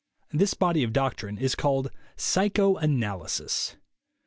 [0.31, 3.75] This body of doctrine is called "psychoanalysis."